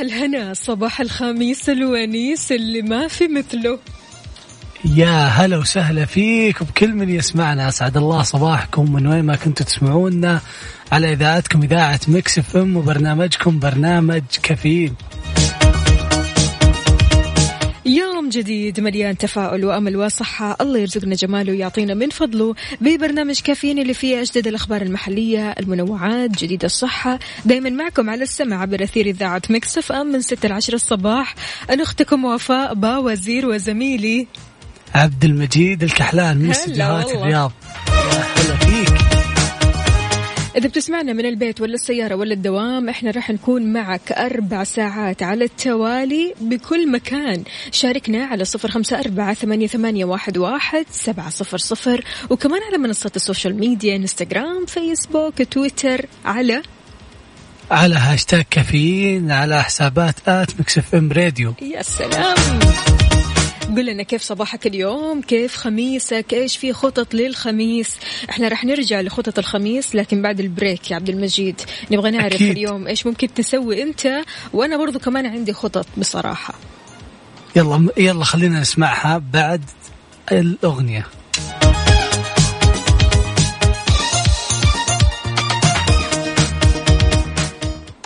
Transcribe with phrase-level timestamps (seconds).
[0.00, 3.78] الهنا صباح الخميس الونيس اللي ما في مثله.
[4.84, 7.68] يا هلا وسهلا فيك وبكل من يسمعنا.
[7.68, 10.40] أسعد الله صباحكم من وين ما كنتوا تسمعونا.
[10.92, 14.92] على إذاعتكم إذاعة Mix FM وبرنامجكم برنامج كافيين.
[17.88, 20.56] يوم جديد مليان تفاؤل وأمل وصحة.
[20.60, 26.64] الله يرزقنا جماله ويعطينا من فضله ببرنامج كافيين اللي فيه أجدد الأخبار المحلية المنوعات جديد
[26.64, 27.18] الصحة.
[27.44, 31.34] دائما معكم على السمع عبر أثير إذاعة Mix FM من 6 ل 10 الصباح.
[31.70, 34.26] أنا أختكم وفاء باوزير وزميلي
[34.94, 37.10] عبد المجيد الكحلان من استديوهات.
[37.10, 37.52] الرياض.
[40.58, 45.44] إذا بتسمعنا من البيت ولا السيارة ولا الدوام إحنا راح نكون معك أربع ساعات على
[45.44, 47.44] التوالي بكل مكان.
[47.72, 52.04] شاركنا على صفر خمسة أربعة ثمانية, ثمانية واحد, واحد سبعة صفر صفر.
[52.30, 56.62] وكمان على منصات ال social media إنستغرام فيسبوك تويتر على
[57.70, 61.54] على هاشتاج كافيين على حسابات at Mix FM Radio.
[61.62, 62.36] يا سلام.
[63.78, 67.96] قل لنا كيف صباحك اليوم؟ كيف خميسك؟ إيش في خطط للخميس؟
[68.30, 71.60] إحنا رح نرجع لخطط الخميس لكن بعد ال break يا عبد المجيد.
[71.90, 72.50] نبغى نعرف أكيد.
[72.50, 76.54] اليوم إيش ممكن تسوي أنت وأنا برضو كمان عندي خطط بصراحة.
[77.56, 79.64] يلا يلا خلينا نسمعها بعد
[80.32, 81.06] الأغنية.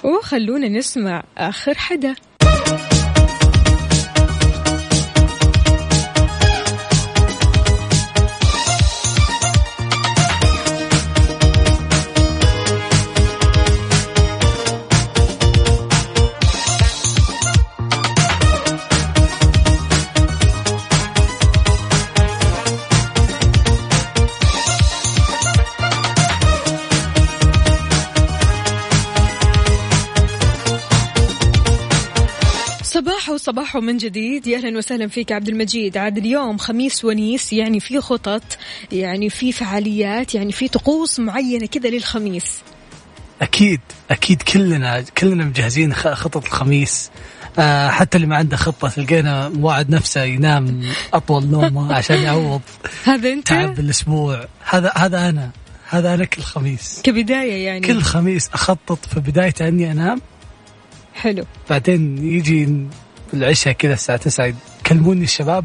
[0.05, 2.15] وخلونا نسمع آخر حدا.
[33.23, 34.47] صباحو صباحو من جديد.
[34.47, 35.97] يا أهلا وسهلا فيك عبد المجيد.
[35.97, 38.43] عاد اليوم خميس ونيس يعني في خطط
[38.93, 42.59] يعني في فعاليات يعني في طقوس معينة كذا للخميس.
[43.43, 43.81] أكيد
[44.11, 47.11] أكيد كلنا كلنا مجهزين خطط الخميس.
[47.59, 50.83] آه حتى اللي ما عنده خطة تلقينا مواعد نفسه ينام
[51.15, 52.61] أطول نومه عشان يعوض
[53.05, 54.47] هذا أنت؟ تعب الأسبوع.
[54.65, 55.51] هذا هذا أنا.
[55.89, 57.01] هذا أنا كل خميس.
[57.05, 57.87] كبداية يعني.
[57.87, 60.21] كل خميس أخطط في بدايته أني أنام.
[61.15, 61.45] حلو.
[61.71, 62.87] بعدين يجي
[63.35, 65.65] العشاء كذا الساعة 9 يكلموني الشباب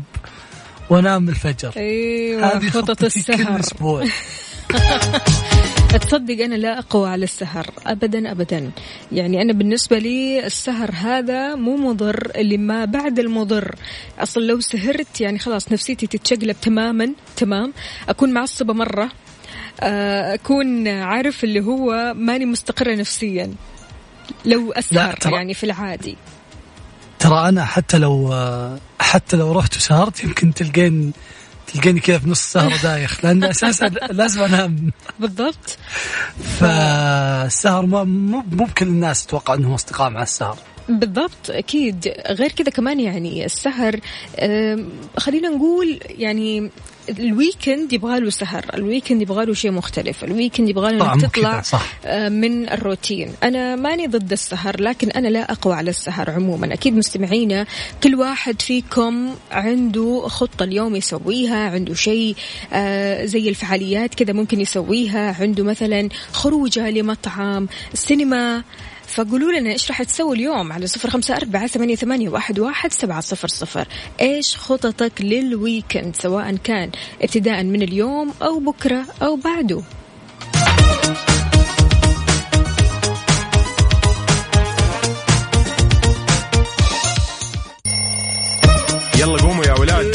[0.89, 1.73] وأنام الفجر.
[1.77, 3.59] أيوه هذه خطط خطتي كل السهر.
[3.59, 4.05] أسبوع.
[6.01, 8.71] تصدق أنا لا أقوى على السهر ابدا ابدا.
[9.11, 13.75] يعني أنا بالنسبة لي السهر هذا مو مضر اللي ما بعد المضر.
[14.19, 17.73] أصلا لو سهرت يعني خلاص نفسيتي تتشقلب تماما تمام.
[18.09, 19.11] أكون معصبة مرة.
[19.79, 23.53] آه، أكون عارف اللي هو ماني مستقرة نفسيا.
[24.45, 26.17] لو أسهر يعني في العادي.
[27.19, 28.35] ترى أنا حتى لو
[28.99, 31.13] حتى لو رحت وسهرت يمكن تلقين
[31.73, 34.91] تلقيني كذا في نص السهرة دايخ لأن أساسا لازم أنام.
[35.19, 35.77] بالضبط.
[36.59, 40.57] فالسهر مو مو بكل الناس أتوقع إنهم أصدقاء مع السهر.
[40.89, 42.13] بالضبط أكيد.
[42.29, 43.99] غير كذا كمان يعني السهر
[45.17, 46.69] خلينا نقول يعني
[47.09, 51.13] ال weekend يبغى له سهر ال weekend يبغى له شيء مختلف ال weekend يبغى له
[51.13, 52.05] انك تطلع صح.
[52.29, 53.33] من الروتين.
[53.43, 56.73] أنا ماني ضد السهر لكن أنا لا أقوى على السهر عموما.
[56.73, 57.65] أكيد مستمعينا
[58.03, 62.35] كل واحد فيكم عنده خطة اليوم يسويها عنده شيء
[62.73, 68.63] آه، زي الفعاليات كذا ممكن يسويها عنده مثلا خروجة لمطعم سينما
[69.07, 73.21] فقولوا لنا إيش راح تسوي اليوم على صفر خمسة أربعة ثمانية, ثمانية واحد, واحد سبعة
[73.21, 73.87] صفر صفر.
[74.21, 79.81] إيش خططك للويكند سواء كان ابتداء من اليوم أو بكرة أو بعده؟
[89.19, 90.06] يلا قوموا يا ولاد.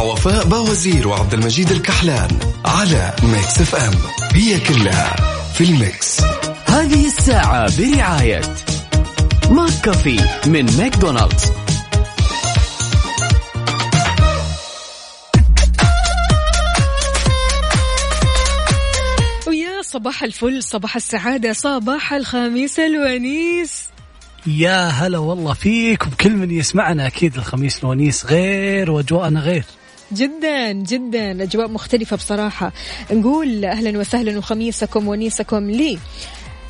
[0.00, 3.94] وفاء باوزير وعبد المجيد الكحلان على Mix FM.
[4.32, 5.16] هي كلها
[5.54, 6.20] في ال mix.
[6.66, 8.42] هذه الساعة برعاية
[9.50, 11.52] McCafé من ماكدونالدز.
[19.46, 23.82] ويا صباح الفل صباح السعادة صباح الخميس الونيس.
[24.46, 29.64] يا هلا والله فيك وبكل من يسمعنا أكيد الخميس الونيس غير وأجواءنا غير.
[30.12, 31.42] جدا جدا.
[31.42, 32.72] اجواء مختلفة بصراحة.
[33.12, 35.98] نقول أهلا وسهلا وخميسكم ونيسكم لي.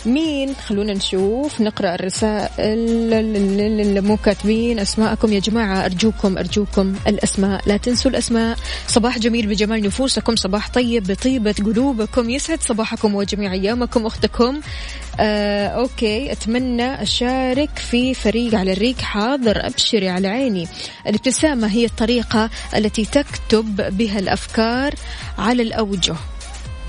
[0.06, 7.60] مين؟ خلونا نشوف نقرأ الرسائل مو كاتبين أسماءكم يا جماعة أرجوكم أرجوكم الأسماء.
[7.66, 8.58] لا تنسوا الأسماء.
[8.86, 10.36] صباح جميل بجمال نفوسكم.
[10.36, 12.30] صباح طيب بطيبة قلوبكم.
[12.30, 14.60] يسعد صباحكم وجميع أيامكم أختكم.
[15.20, 16.32] آه، أوكي.
[16.32, 19.66] أتمنى أشارك في فريق على الريق حاضر.
[19.66, 20.68] أبشري على عيني.
[21.06, 24.94] الابتسامة هي الطريقة التي تكتب بها الأفكار
[25.38, 26.14] على الأوجه.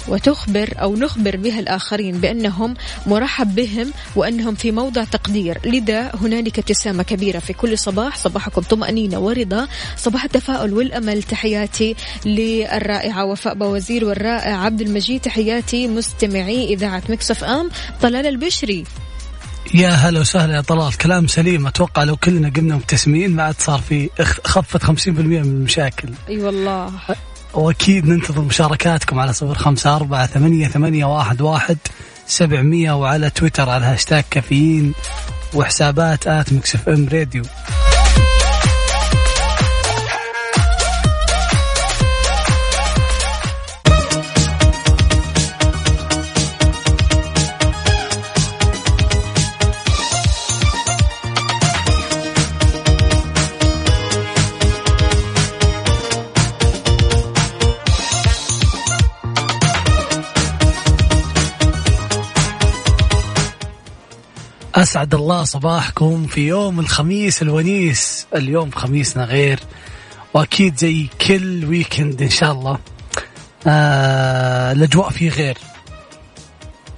[0.08, 2.74] وتخبر أو نخبر بها الآخرين بأنهم
[3.08, 5.58] مرحب بهم وأنهم في موضع تقدير.
[5.66, 8.18] لذا هنالك ابتسامة كبيرة في كل صباح.
[8.18, 9.68] صباحكم طمأنينة ورضا.
[9.98, 11.24] صباح التفاؤل والأمل.
[11.24, 11.96] تحياتي
[12.26, 15.22] للرائعة وفاء بوزير والرائع عبد المجيد.
[15.22, 17.70] تحياتي مستمعي إذاعة مكسف أم.
[18.02, 18.84] طلال البشري.
[19.74, 20.98] يا هلا وسهلا يا طلال.
[20.98, 21.68] كلام سليم.
[21.68, 24.10] أتوقع لو كلنا قمنا مبتسمين ما عاد صار في
[24.46, 26.10] خفت 50% من المشاكل.
[26.30, 26.92] أي والله.
[27.54, 31.78] وأكيد ننتظر مشاركاتكم على صفر خمسة أربعة ثمانية, ثمانية واحد, واحد
[32.28, 34.94] سبعمية وعلى تويتر على هاشتاج كافيين
[35.54, 37.44] وحسابات at Mix FM Radio.
[64.82, 68.28] أسعد الله صباحكم في يوم الخميس الونيس.
[68.36, 69.60] اليوم خميسنا غير
[70.34, 72.80] وأكيد زي كل weekend إن شاء الله.
[73.68, 75.58] آه الأجواء فيه غير.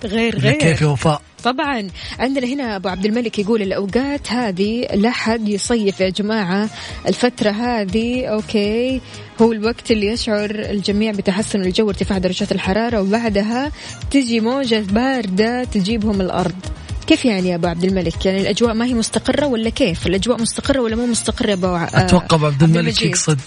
[0.04, 1.88] غير غير كيف يا وفاء؟ طبعا
[2.20, 6.70] عندنا هنا أبو عبد الملك يقول الأوقات هذه لا حد يصيف يا جماعة.
[7.08, 9.02] الفترة هذه okay
[9.42, 13.72] هو الوقت اللي يشعر الجميع بتحسن الجو ارتفاع درجات الحرارة وبعدها
[14.12, 16.56] تجي موجة باردة تجيبهم الأرض.
[17.04, 20.80] كيف يعني يا أبو عبد الملك؟ يعني الأجواء ما هي مستقرة ولا كيف؟ الأجواء مستقرة
[20.80, 23.02] ولا مو مستقرة يا أبو ع- أتوقع أبو عبد الملك.
[23.02, 23.40] يقصد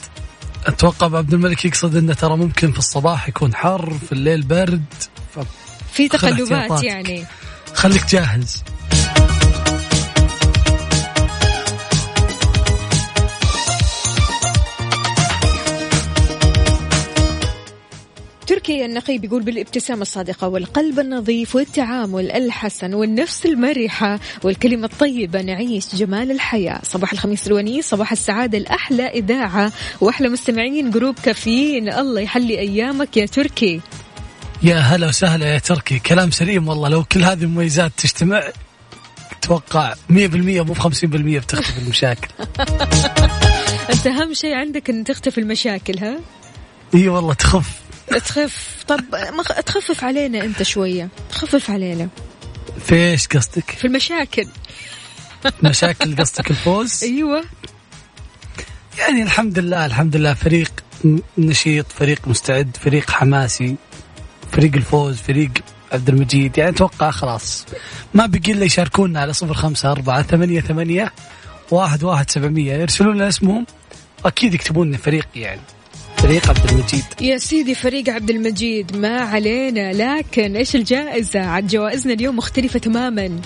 [0.66, 4.84] أتوقع أبو عبد الملك يقصد أنه ترى ممكن في الصباح يكون حر في الليل برد
[5.92, 6.82] في تقلبات.
[6.84, 7.24] يعني.
[7.74, 8.62] خليك جاهز.
[18.66, 26.30] تركي النقي بيقول بالابتسامة الصادقة والقلب النظيف والتعامل الحسن والنفس المرحة والكلمة الطيبة نعيش جمال
[26.30, 26.80] الحياة.
[26.82, 29.72] صباح الخميس الونيس صباح السعادة الأحلى إذاعة.
[30.00, 31.92] وأحلى مستمعين جروب كافيين.
[31.92, 33.80] الله يحلي أيامك يا تركي.
[34.62, 35.98] يا هلا وسهلا يا تركي.
[35.98, 36.88] كلام سليم والله.
[36.88, 38.42] لو كل هذه المميزات تجتمع
[39.32, 40.14] أتوقع 100%
[40.62, 42.28] مو 50% بتختفي المشاكل.
[43.92, 46.18] أنت أهم شيء عندك أن تختفي المشاكل ها؟
[46.94, 47.85] إي والله تخف.
[48.10, 48.84] تخف.
[48.88, 49.48] طب مخ...
[49.48, 51.08] تخفف علينا أنت شوية.
[51.30, 52.08] تخفف علينا.
[52.86, 54.46] في إيش قصدك؟ في المشاكل.
[55.62, 57.44] مشاكل قصدك الفوز؟ أيوة.
[58.98, 60.34] يعني الحمد لله الحمد لله.
[60.34, 60.72] فريق
[61.38, 63.76] نشيط فريق مستعد فريق حماسي
[64.52, 65.50] فريق الفوز فريق
[65.92, 66.58] عبد المجيد.
[66.58, 67.66] يعني أتوقع خلاص.
[68.14, 71.12] ما بقي إلا يشاركونا على صفر خمسة أربعة ثمانية ثمانية
[71.70, 72.72] واحد واحد سبعمية.
[72.72, 73.66] يرسلون لنا اسمهم.
[74.24, 75.60] أكيد يكتبون لنا فريق يعني.
[76.16, 77.04] فريق عبد المجيد.
[77.20, 83.40] يا سيدي فريق عبد المجيد ما علينا لكن إيش الجائزة؟ عاد جوائزنا اليوم مختلفة تماما.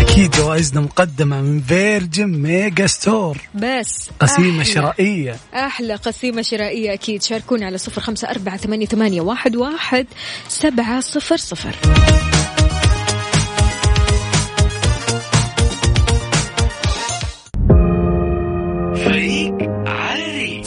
[0.00, 3.38] أكيد جوائزنا مقدمة من Virgin Megastore.
[3.54, 5.36] بس قسيمة أحلى- شرائية.
[5.54, 7.22] أحلى قسيمة شرائية أكيد.
[7.22, 10.06] شاركونا على صفر خمسة أربعة ثمانية, ثمانية واحد, واحد
[10.48, 11.74] سبعة صفر صفر.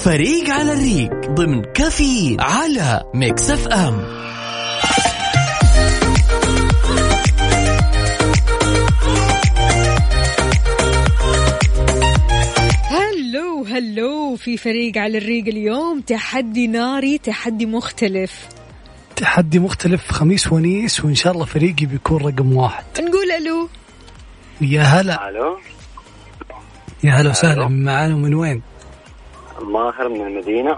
[0.09, 3.93] فريق على الريق ضمن كافيين على Mix FM.
[12.85, 16.01] hello hello في فريق على الريق اليوم.
[16.01, 18.47] تحدي ناري تحدي مختلف.
[19.15, 22.83] تحدي مختلف خميس ونيس وإن شاء الله فريقي بيكون رقم واحد.
[22.99, 23.69] نقول ألو.
[24.61, 25.29] يا هلا.
[25.29, 25.59] ألو.
[27.03, 27.67] يا هلا وسهلا.
[27.67, 28.68] من معانا ومن وين؟
[29.63, 30.77] ماهر من المدينة.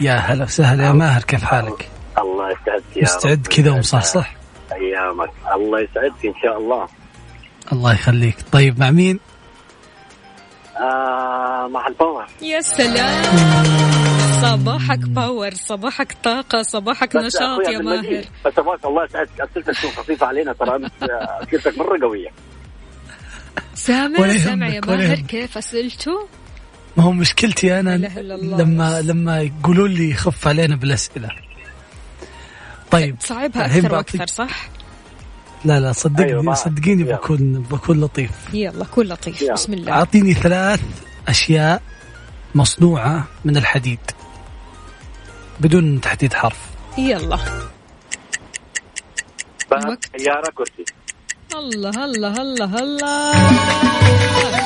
[0.00, 1.88] يا هلا وسهلا يا ماهر كيف حالك؟
[2.18, 3.46] الله يسعدك يا مستعد.
[3.46, 4.34] كذا ومصحصح؟
[4.72, 5.30] أيامك.
[5.54, 6.88] الله يسعدك إن شاء الله.
[7.72, 8.36] الله يخليك.
[8.52, 9.20] طيب مع مين؟
[10.76, 12.26] آه مع ال power.
[12.42, 13.24] يا سلام.
[14.42, 18.24] صباحك power صباحك طاقة صباحك نشاط يا ماهر.
[18.46, 19.40] بس أبغاك الله يسعدك.
[19.40, 22.28] أسئلتك تكون خفيفة علينا ترى أمس آه، أسئلتك مرة قوية.
[23.74, 25.16] سامع سامع يا ماهر.
[25.16, 26.28] كيف أسئلته؟
[26.96, 27.96] ما هو مشكلتي أنا.
[28.32, 31.28] لما لما يقولوا لي خف علينا بالأسئلة.
[32.90, 33.16] طيب.
[33.20, 34.68] صعبها بعطيك- وأكثر صح؟
[35.64, 37.16] لا لا صدقني أيوة، صدقيني يلا.
[37.16, 38.30] بكون بكون لطيف.
[38.52, 39.42] يلا كن لطيف.
[39.42, 39.52] يلا.
[39.52, 39.92] بسم الله.
[39.92, 40.80] أعطيني ثلاث
[41.28, 41.82] أشياء
[42.54, 43.98] مصنوعة من الحديد.
[45.60, 46.58] بدون تحديد حرف.
[46.98, 47.38] يلا.
[49.70, 50.10] باب وقت.
[50.20, 50.84] سيارة كرسي
[51.54, 54.57] الله الله الله الله.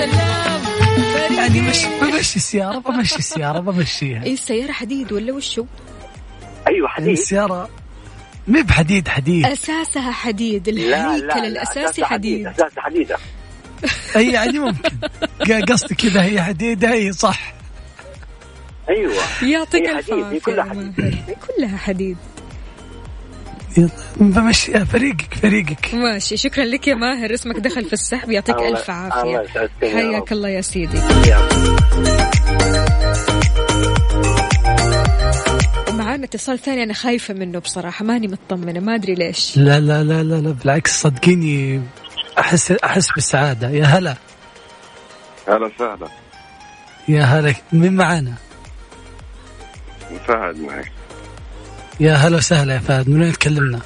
[0.00, 0.60] سلام.
[1.38, 4.22] يعني مش بمشي السيارة بمشي السيارة بمشيها.
[4.24, 5.64] أي السيارة حديد ولا وشو؟
[6.68, 7.08] أيوة يعني حديد.
[7.18, 7.68] السيارة
[8.48, 9.46] مي بحديد حديد.
[9.46, 13.16] أساسها حديد لا لا الهيكل لا الأساسي حديد أساسها حديدة.
[14.16, 14.88] أي يعني ممكن.
[15.40, 17.52] ق- قصدي كذا هي حديدة هي صح.
[18.88, 19.22] أيوة.
[19.42, 20.94] يعطيك هي الف عافية كلها حديد.
[21.58, 22.16] كلها حديد.
[23.78, 25.94] يلا، بمشيها فريقك فريقك.
[25.94, 26.36] ماشي.
[26.36, 28.30] شكرا لك يا ماهر اسمك دخل في السحب.
[28.30, 29.70] يعطيك ألف الله عافية يسعدك.
[29.82, 30.32] يا حياك.
[30.32, 30.98] الله يا سيدي.
[35.92, 38.04] معانا اتصال ثاني أنا خايفة منه بصراحة.
[38.04, 39.56] ماني مطمنة ما أدري ليش.
[39.56, 41.82] لا لا لا لا لا بالعكس صدقيني
[42.38, 43.70] أحس أحس بالسعادة.
[43.70, 44.16] يا هلا.
[45.48, 46.08] هلا وسهلا.
[47.08, 47.54] يا هلا.
[47.72, 48.34] مين معانا؟
[50.28, 50.92] فهد معك.
[52.00, 53.80] يا هلا وسهلا يا فهد من وين تكلمنا؟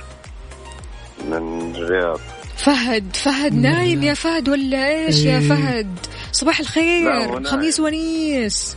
[1.28, 2.20] من الرياض.
[2.56, 5.48] فهد فهد نايم يا فهد ولا إيش يا إيه.
[5.48, 5.98] فهد؟
[6.32, 7.44] صباح الخير.
[7.44, 8.76] خميس ونيس.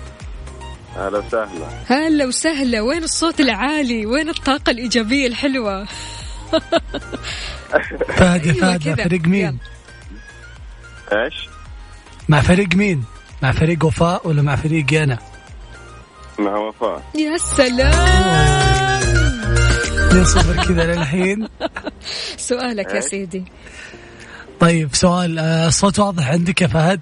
[0.95, 1.67] هلا وسهلا.
[1.87, 5.85] هلا وسهلا وين الصوت العالي؟ وين الطاقة الإيجابية الحلوة؟
[8.17, 8.95] فهد يا أيوة فهد مع.
[8.95, 9.57] فريق مين؟
[11.13, 11.49] إيش؟
[12.29, 13.03] مع فريق مين؟
[13.43, 15.17] مع فريق وفاء ولا مع فريقي أنا
[16.39, 17.03] مع وفاء.
[17.15, 18.76] يا سلام!
[20.17, 21.47] 2 صفر كذا للحين.
[22.37, 23.45] سؤالك يا سيدي.
[24.59, 27.01] طيب سؤال آه، الصوت واضح عندك يا فهد؟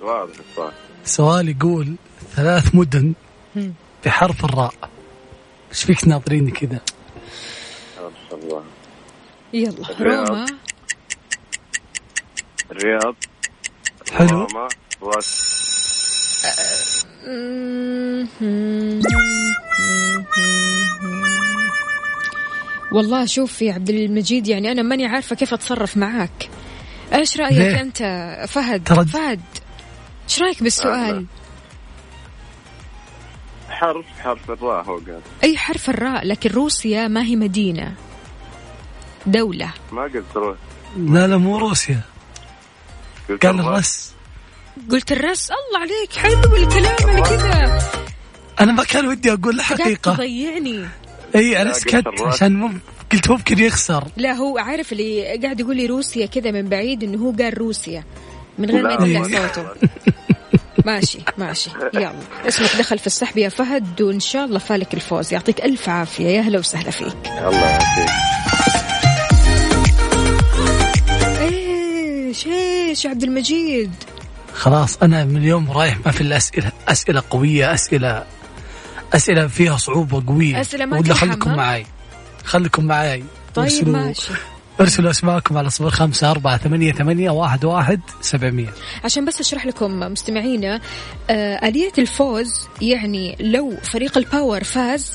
[0.00, 0.72] واضح الصوت.
[1.04, 1.94] سؤال يقول
[2.36, 3.12] ثلاث مدن
[4.04, 4.74] بحرف الراء.
[5.70, 6.80] إيش فيك ناظريني كذا؟
[8.00, 8.64] ما شاء الله.
[9.52, 9.86] يلا.
[10.00, 10.46] روما.
[12.70, 13.14] الرياض.
[14.12, 14.46] حلو.
[14.46, 14.68] روما.
[22.94, 26.50] والله شوف يا عبد المجيد يعني أنا ماني عارفة كيف أتصرف معاك.
[27.14, 27.98] إيش رأيك ليه؟ أنت؟
[28.48, 29.40] فهد ترى- فهد
[30.28, 31.26] إيش رأيك بالسؤال؟
[33.68, 35.20] حرف حرف الراء هو قال.
[35.44, 37.94] أي حرف الراء لكن روسيا ما هي مدينة.
[39.26, 39.70] دولة.
[39.92, 40.56] ما قلت روح
[40.96, 42.00] لا لا مو روسيا.
[43.28, 43.60] قلت قال.
[43.60, 44.12] الرس
[44.90, 47.78] قلت الرس الله عليك حلو الكلام على كذا.
[48.60, 50.14] أنا ما كان ودي أقول الحقيقة.
[50.14, 50.88] تضيعني
[51.34, 52.04] اي أنا سكت.
[52.20, 52.80] عشان مم...
[53.12, 54.04] قلت ممكن يخسر.
[54.16, 58.04] لا هو عارف اللي قاعد يقول لي روسيا كذا من بعيد إنه هو قال روسيا
[58.58, 59.22] من غير ما يطلع.
[59.22, 59.68] صوته.
[60.86, 62.12] ماشي ماشي يلا.
[62.48, 65.32] اسمك دخل في السحب يا فهد وإن شاء الله فالك الفوز.
[65.32, 66.26] يعطيك ألف عافية.
[66.26, 67.14] يا هلا وسهلا فيك.
[67.26, 68.10] الله يعافيك.
[71.40, 73.90] إيش إيش يا عبد المجيد؟
[74.54, 78.24] خلاص أنا من اليوم رايح ما في إلا أسئلة أسئلة قوية أسئلة
[79.14, 80.60] أسئلة فيها صعوبة قوية.
[80.60, 81.86] أسئلة ما ولا خليكم؟ معي
[82.44, 84.32] خليكم معي طيب ارسلوا ماشي.
[84.80, 88.68] ارسلوا أسماءكم على صفر خمسة أربعة ثمانية ثمانية واحد واحد سبعمية.
[89.04, 90.80] عشان بس أشرح لكم مستمعينا
[91.30, 95.12] آه آلية الفوز يعني لو فريق ال power فاز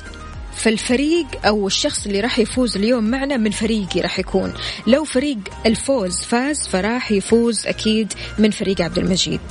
[0.56, 4.54] فالفريق أو الشخص اللي راح يفوز اليوم معنا من فريقي راح يكون.
[4.88, 9.42] لو فريق الفوز فاز فراح يفوز أكيد من فريق عبد المجيد.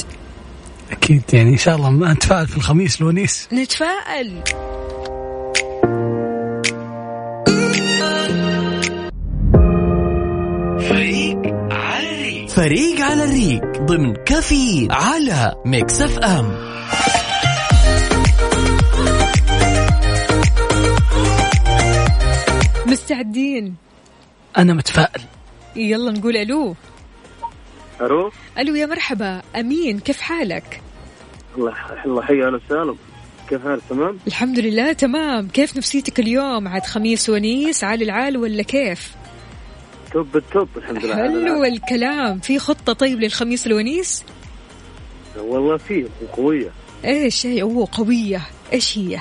[0.90, 4.42] أكيد يعني إن شاء الله ما نتفاءل في الخميس الونيس نتفائل.
[12.48, 13.62] فريق على الريق.
[13.82, 16.68] ضمن كافيين على Mix FM.
[22.86, 23.74] مستعدين؟
[24.58, 25.22] أنا متفائل.
[25.76, 26.76] يلا نقول ألو.
[28.00, 29.42] ألو؟ ألو يا مرحبا.
[29.56, 30.80] أمين كيف حالك؟
[31.58, 31.74] الله
[32.04, 32.94] الله حي أهلا وسهلا
[33.50, 35.48] كيف حالك؟ تمام؟ الحمد لله تمام.
[35.48, 39.14] كيف نفسيتك اليوم؟ عاد خميس ونيس عال العال ولا كيف؟
[40.12, 42.38] top ال top الحمد لله حلو الكلام.
[42.38, 44.24] في خطة طيب للخميس الونيس؟
[45.38, 46.70] والله فيه وقويه
[47.04, 48.40] إيش هي؟ أوه قوية.
[48.72, 49.18] إيش هي؟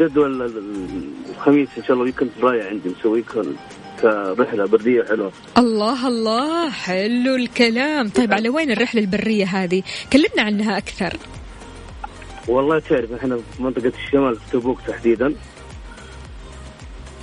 [0.00, 3.22] جدول ال- ال- الخميس إن شاء الله weekend رايح عندي مسوي
[4.02, 5.32] كرحله برية حلوة.
[5.58, 8.08] الله الله حلو الكلام.
[8.08, 11.16] طيب على وين الرحلة البرية هذه؟ كلمنا عنها أكثر.
[12.48, 15.34] والله تعرف إحنا في منطقة الشمال في تبوك تحديدا.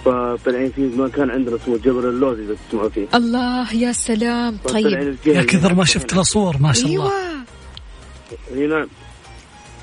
[0.06, 3.08] فطلعين في مكان عندنا اسمه جبل اللوز إذا تسمعوا فيه.
[3.16, 4.58] الله يا سلام.
[4.58, 5.18] طيب.
[5.26, 7.12] يا كثر ما شفت له صور ما شاء الله.
[7.12, 7.46] أيوه.
[8.56, 8.88] إي نعم.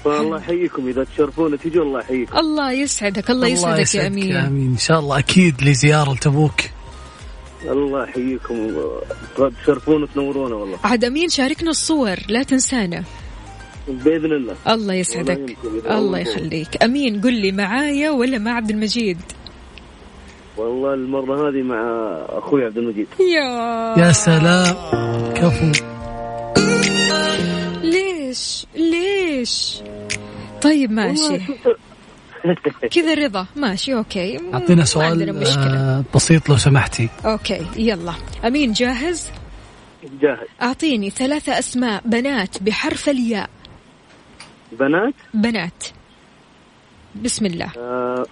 [0.04, 2.38] فالله يحييكم إذا تشرفونا تجوا الله يحييكم.
[2.38, 4.28] الله يسعدك الله يسعدك يا يسعدك أمين.
[4.28, 4.70] يا أمين.
[4.70, 6.61] إن شاء الله أكيد لزيارة لتبوك.
[7.64, 8.76] الله يحييكم.
[9.62, 10.78] تشرفونا وتنورونا والله.
[10.85, 13.04] عاد أمين شاركنا الصور لا تنسانا.
[13.88, 14.57] بإذن الله.
[14.69, 15.57] الله يسعدك.
[15.90, 16.83] الله يخليك.
[16.83, 19.19] أمين قل لي معايا ولا مع عبد المجيد؟
[20.57, 21.76] والله المرة هذه مع
[22.28, 23.07] أخوي عبد المجيد.
[23.21, 24.75] يا يا سلام.
[25.35, 25.73] كفو.
[27.83, 29.83] ليش؟ ليش؟
[30.62, 31.38] طيب ماشي.
[32.94, 34.40] كذا رضا ماشي okay.
[34.54, 37.08] أعطينا سؤال آه، بسيط لو سمحتي.
[37.25, 38.14] okay يلا.
[38.46, 39.30] أمين جاهز؟
[40.20, 40.49] جاهز.
[40.62, 42.02] أعطيني ثلاثة أسماء.
[42.04, 43.50] بنات بحرف الياء.
[44.72, 45.84] بنات؟ بنات.
[47.25, 47.72] بسم الله.
[47.76, 48.26] آه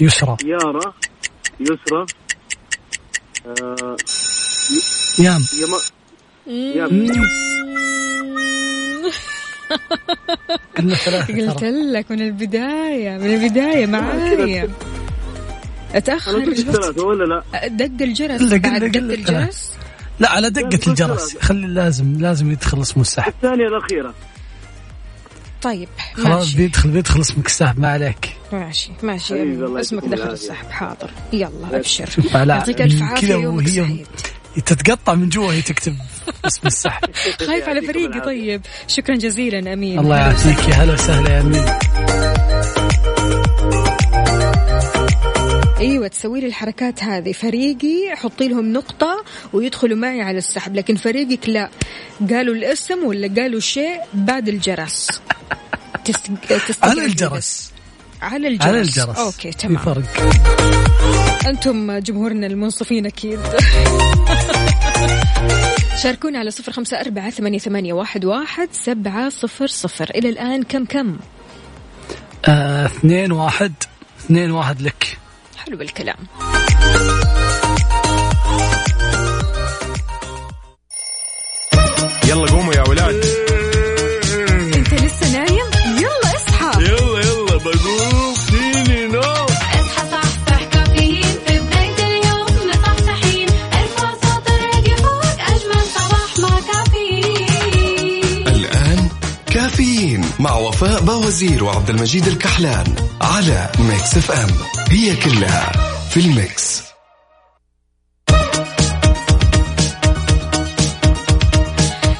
[0.00, 0.36] يسرى.
[0.44, 0.92] يارا.
[1.60, 2.06] يسرى.
[3.46, 3.96] آه
[5.18, 5.40] يام.
[5.60, 5.78] يما
[6.46, 6.86] يا
[10.78, 11.62] قلنا ثلاثة قلت.
[11.64, 14.68] لك من البداية من البداية معايا.
[15.92, 19.72] ثلاثة ولا لا؟ دق الجرس بعد دق الجرس.
[20.20, 21.36] لا على دقة الجرس.
[21.36, 23.32] خلي لازم لازم يدخل اسمه السحب.
[23.32, 24.14] الثانية الأخيرة.
[25.62, 26.56] طيب خلاص ماشي.
[26.56, 28.36] بيدخل بيدخل اسمك السحب ما عليك.
[28.52, 29.34] ماشي ماشي.
[29.80, 30.30] اسمك دخل.
[30.30, 31.10] السحب حاضر.
[31.32, 34.06] يلا ابشر يعطيك ألف عافية يومك سعيد.
[34.60, 35.96] تتقطع من جوا وهي تكتب
[36.44, 37.08] اسم السحب
[37.46, 38.20] خايف على فريقي.
[38.20, 38.62] طيب.
[38.88, 39.98] شكرا جزيلا أمين.
[39.98, 40.68] الله يعافيك.
[40.68, 41.64] يا هلا وسهلا يا أمين.
[45.80, 47.32] أيوه تسوي لي الحركات هذه.
[47.32, 50.74] فريقي حطي لهم نقطة ويدخلوا معي على السحب.
[50.74, 51.70] لكن فريقك لا.
[52.30, 55.08] قالوا الاسم ولا قالوا شيء بعد الجرس.
[56.04, 56.30] تست...
[56.82, 57.04] على.
[57.04, 57.72] الجرس.
[58.22, 58.66] على الجرس.
[58.66, 59.18] على الجرس.
[59.18, 59.78] أوكي في تمام.
[59.84, 60.04] فرق.
[61.46, 63.40] أنتم جمهورنا المنصفين أكيد.
[66.02, 70.10] شاركونا على صفر خمسة أربعة ثمانية, ثمانية واحد, واحد سبعة صفر صفر.
[70.10, 71.18] إلى الآن كم كم؟
[72.48, 73.72] آه، اثنين واحد
[74.20, 75.18] اثنين واحد لك.
[75.56, 76.16] حلو الكلام.
[82.28, 83.24] يلا قوموا يا ولاد.
[99.76, 102.84] كافيين مع وفاء بوازير وعبد المجيد الكحلان
[103.20, 104.50] على Mix FM.
[104.90, 105.72] هي كلها
[106.10, 106.82] في ال mix.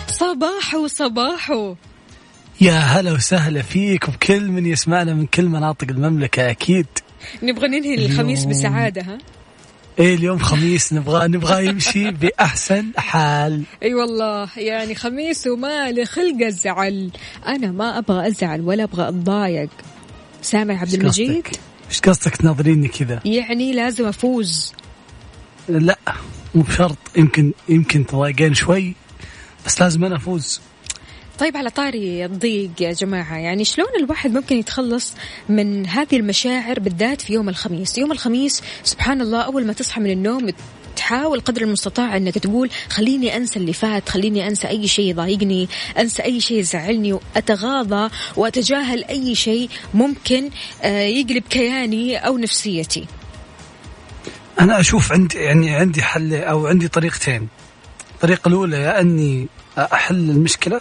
[0.08, 1.74] صباحو صباحو
[2.60, 6.86] يا هلا وسهلا فيك وبكل من يسمعنا من كل مناطق المملكة أكيد.
[7.42, 8.44] نبغى ننهي الخميس.
[8.44, 9.18] بسعادة ها؟
[9.98, 13.62] إيه اليوم خميس نبغى نبغى يمشي بأحسن حال.
[13.82, 17.10] أي والله يعني خميس وما لخلق الزعل
[17.46, 19.68] أنا ما أبغى أزعل ولا أبغى أتضايق.
[20.42, 24.72] سامع عبد المجيد قصدك؟ إيش قصدك تناظريني كذا؟ يعني لازم أفوز.
[25.68, 25.98] لا
[26.54, 26.98] مو بشرط.
[27.16, 28.94] يمكن يمكن تضايقين شوي
[29.66, 30.60] بس لازم أنا أفوز.
[31.38, 35.14] طيب على طاري الضيق يا جماعة يعني شلون الواحد ممكن يتخلص
[35.48, 40.10] من هذه المشاعر بالذات في يوم الخميس؟ يوم الخميس سبحان الله أول ما تصحى من
[40.10, 40.50] النوم
[40.96, 45.68] تحاول قدر المستطاع إنك تقول خليني أنسى اللي فات خليني أنسى أي شيء يضايقني
[45.98, 50.50] أنسى أي شيء يزعلني وأتغاضى وأتجاهل أي شيء ممكن
[50.82, 53.06] آه، يقلب كياني أو نفسيتي.
[54.60, 57.48] أنا أشوف عندي يعني عندي حل أو عندي طريقتين.
[58.14, 60.80] الطريقة الأولى يا أني أحل المشكلة.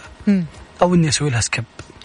[0.82, 1.64] أو إني أسوي لها سكب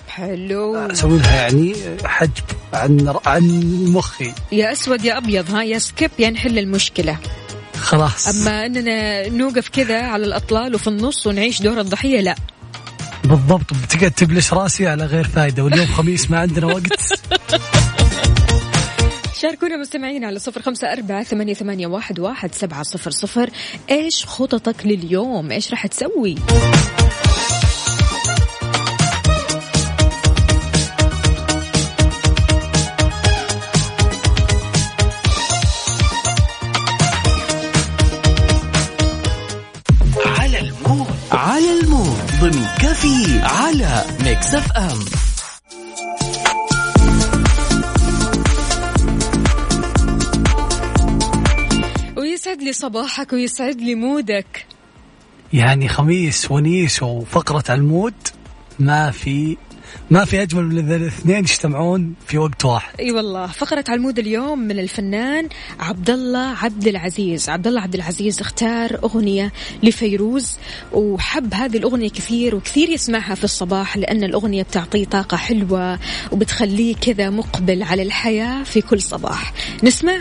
[0.10, 0.76] حلو.
[0.76, 1.76] أسوي لها يعني
[2.06, 3.44] حجب عن عن
[3.88, 4.34] مخي.
[4.52, 7.18] يا أسود يا أبيض ها يا سكيب يا نحل المشكلة.
[7.80, 8.28] خلاص.
[8.28, 12.36] أما إننا نوقف كذا على الأطلال وفي النص ونعيش دور الضحية لا.
[13.24, 13.74] بالضبط.
[13.84, 16.84] بتقعد تبلش راسي على غير فايدة واليوم خميس ما عندنا وقت.
[19.42, 23.50] شاركونا مستمعين على صفر خمسة أربعة ثمانية, ثمانية واحد, واحد سبعة صفر صفر.
[23.90, 26.36] إيش خططك لليوم؟ إيش راح تسوي؟
[41.32, 42.18] على ال mood.
[42.42, 45.21] ضمن كافيين على Mix FM.
[52.62, 54.66] ويسعد لي صباحك ويسعد لي mood ك
[55.54, 58.14] يعني خميس ونيس وفقرة ال mood
[58.80, 59.58] ما في
[60.12, 64.60] ما في أجمل من الاثنين يجتمعون في وقت واحد أي والله فقرة عال mood اليوم
[64.60, 69.52] من الفنان عبد الله عبد العزيز، عبد الله عبد العزيز اختار أغنية
[69.84, 70.58] لفيروز
[70.94, 76.00] وحب هذه الأغنية كثير وكثير يسمعها في الصباح لأن الأغنية بتعطيه طاقة حلوة
[76.32, 79.54] وبتخليه كذا مقبل على الحياة في كل صباح.
[79.84, 80.18] نسمع؟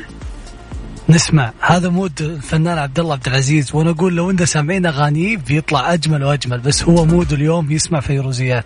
[1.11, 1.53] نسمع.
[1.61, 6.25] هذا مود الفنان عبد الله عبد العزيز وأنا أقول لو انت سامعين أغانيه بيطلع أجمل
[6.25, 8.64] وأجمل بس هو موده اليوم يسمع فيروزيات.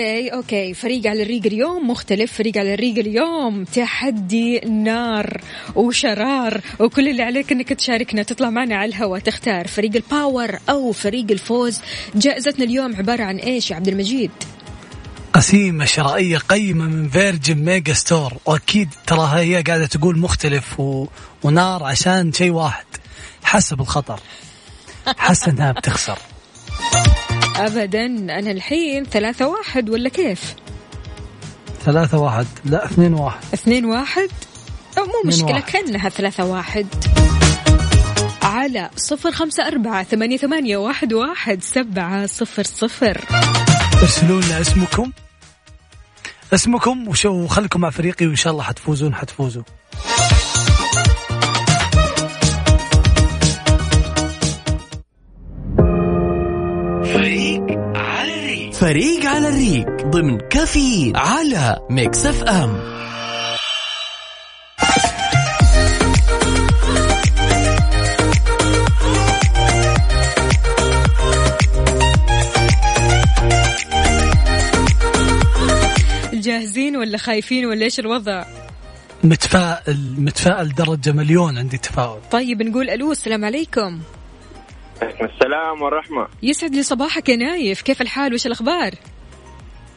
[0.00, 2.32] okay okay فريق على الريق اليوم مختلف.
[2.32, 5.40] فريق على الريق اليوم تحدي نار
[5.74, 6.60] وشرار.
[6.78, 8.22] وكل اللي عليك إنك تشاركنا.
[8.22, 9.20] تطلع معنا على الهواء.
[9.20, 11.80] تختار فريق ال power أو فريق الفوز.
[12.14, 14.30] جائزتنا اليوم عبارة عن إيش يا عبد المجيد؟
[15.32, 21.06] قسيمة شرائية قيمة من Virgin Megastore وأكيد ترى هي قاعدة تقول مختلف و...
[21.42, 22.84] ونار عشان شيء واحد.
[23.42, 24.20] حسب الخطر.
[25.16, 26.18] حاسة انها بتخسر.
[27.56, 28.06] ابدا.
[28.06, 30.54] أنا الحين ثلاثة واحد ولا كيف؟
[31.84, 32.46] ثلاثة واحد.
[32.64, 33.40] لا اثنين واحد.
[33.54, 34.28] اثنين واحد؟
[34.98, 35.62] أو مو مشكلة واحد.
[35.62, 36.86] كأنها ثلاثة واحد.
[38.42, 43.20] على صفر خمسة أربعة ثمانية, ثمانية واحد, واحد سبعة صفر صفر.
[44.02, 45.12] ارسلوا لنا اسمكم.
[46.54, 49.62] اسمكم وشو وخلكم مع فريقي وإن شاء الله حتفوزون حتفوزوا.
[58.80, 62.80] فريق على الريق ضمن كافيين على Mix FM.
[76.32, 78.44] جاهزين ولا خايفين ولا إيش الوضع؟
[79.24, 82.20] متفائل متفائل درجة مليون عندي تفاؤل.
[82.30, 84.00] طيب نقول ألو السلام عليكم.
[85.02, 86.28] عليكم السلام والرحمة.
[86.42, 87.82] يسعد لي صباحك يا نايف.
[87.82, 88.94] كيف الحال؟ وش الأخبار؟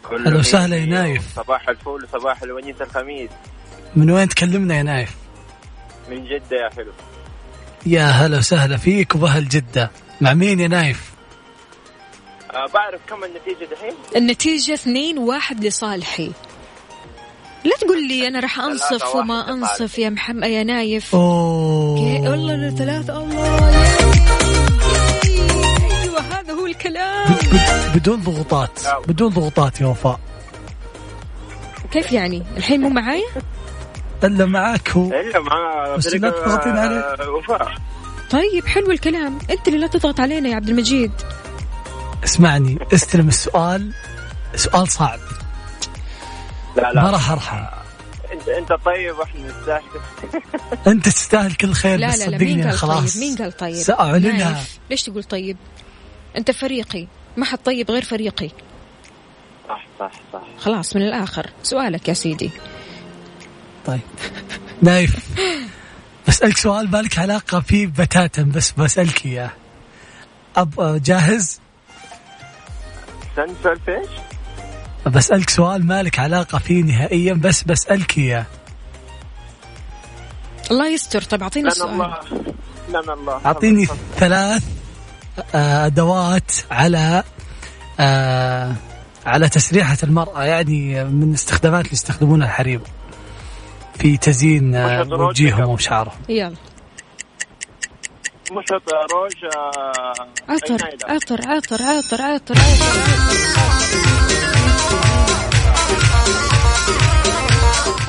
[0.09, 1.35] كل أهلا وسهلا يا نايف.
[1.35, 3.29] صباح الفول وصباح الونيس الخميس.
[3.95, 5.15] من وين تكلمنا يا نايف؟
[6.09, 6.91] من جدة يا حلو.
[7.85, 9.91] يا هلا وسهلا فيك وبأهل جدة.
[10.21, 11.13] مع مين يا نايف؟
[12.51, 16.31] آه بعرف كم النتيجة دحين؟ النتيجة اثنين واحد لصالحي.
[17.63, 21.15] لا تقول لي أنا راح أنصف وما أنصف يا محمد يا نايف.
[21.15, 21.97] أوه.
[21.97, 24.42] كي- والله لا ثلاثة الله.
[26.31, 27.33] هذا هو الكلام.
[27.33, 28.79] بد- بد- بدون ضغوطات.
[29.07, 30.19] بدون ضغوطات يا وفاء.
[31.91, 33.27] كيف يعني؟ الحين مو معايا؟
[34.23, 35.11] إلا معاك هو.
[35.11, 37.29] إلا مع بس لا تضغطين آه، عليه.
[37.29, 37.75] وفاء.
[38.31, 39.39] طيب حلو الكلام.
[39.49, 41.11] أنت اللي لا تضغط علينا يا عبد المجيد.
[42.23, 43.93] اسمعني استلم السؤال.
[44.55, 45.19] سؤال صعب.
[46.77, 47.65] لا ما لا راح أرحم.
[48.33, 49.81] انت أنت طيب وإحنا نستاهل.
[50.87, 52.37] أنت تستاهل كل خير لا بس لا لا.
[52.37, 54.51] صدقني مين قال خلاص طيب مين قال طيب؟ سأعلنها.
[54.51, 55.57] نايف ليش تقول طيب؟
[56.37, 58.49] أنت فريقي ما حد طيب غير فريقي.
[59.69, 60.41] صح صح صح.
[60.59, 61.49] خلاص من الآخر.
[61.63, 62.51] سؤالك يا سيدي.
[63.85, 63.99] طيب.
[64.81, 65.15] نايف.
[66.27, 69.51] بسألك سؤال ما لك علاقة فيه بتاتا؟ بس بسألك إياه.
[70.55, 71.59] أب جاهز؟
[73.37, 74.07] إيش؟
[75.05, 78.45] بسألك سؤال ما لك علاقة فيه نهائيا؟ بس بسألك إياه.
[80.71, 81.21] الله يستر.
[81.21, 82.19] طيب أعطيني لنا السؤال الله
[82.89, 83.41] لنا الله.
[83.45, 84.72] أعطيني ثلاث.
[85.55, 87.23] آه، أدوات على
[87.99, 88.73] آه،
[89.25, 92.81] على تسريحة المرأة يعني من استخدامات اللي يستخدمونها الحريم
[93.99, 95.59] في تزيين آه، وجيههم.
[95.59, 96.13] يلا وشعرهم
[98.51, 99.35] مشط روج
[100.49, 100.73] عطر.
[101.09, 102.55] عطر عطر عطر عطر عطر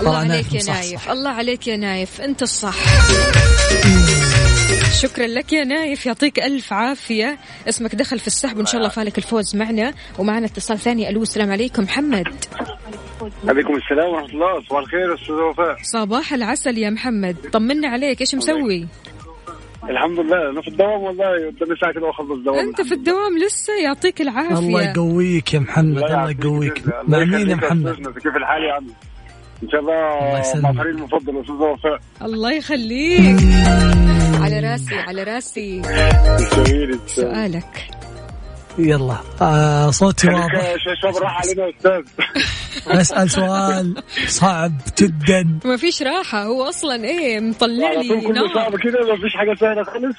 [0.01, 0.63] الله عليك يا.
[0.73, 2.75] نايف الله عليك يا نايف أنت الصح
[5.03, 6.07] شكرا لك يا نايف.
[6.07, 7.39] يعطيك ألف عافية.
[7.69, 9.95] اسمك دخل في السحب وإن شاء الله فالك الفوز معنا.
[10.19, 11.09] ومعنا اتصال ثاني.
[11.09, 11.83] ألو السلام عليكم.
[11.83, 12.29] محمد.
[13.49, 14.63] عليكم السلام ورحمة الله.
[14.69, 15.77] صباح الخير أستاذ وفاء.
[15.83, 17.37] صباح العسل يا محمد.
[17.53, 18.21] طمنا عليك.
[18.21, 18.87] إيش مسوي؟
[19.91, 20.51] الحمد لله.
[20.51, 21.25] أنا في الدوام والله.
[21.25, 24.59] قدامي ساعة كده وأخلص دوام أنت في الدوام لسه؟ يعطيك العافية.
[24.59, 26.03] الله يقويك يا محمد.
[26.03, 26.83] الله يقويك.
[27.09, 27.95] مع مين يا محمد.
[27.95, 28.87] كيف الحال يا عم؟
[29.62, 30.61] إن شاء الله.
[30.61, 32.01] مع فريق المفضل أستاذ وفاء.
[32.23, 33.40] الله يخليك.
[34.40, 35.83] على راسي على راسي.
[37.07, 37.88] سؤالك.
[38.79, 39.17] يلا.
[39.43, 40.75] آه صوتي واضح.
[41.03, 42.03] شباب راح علينا يا أستاذ.
[43.01, 45.59] أسأل سؤال صعب جدا.
[45.64, 46.45] ما فيش راحة.
[46.45, 48.55] هو أصلا إيه؟ مطلع لي كله نار.
[48.55, 50.17] صعب كده ما فيش حاجة سهلة خالص.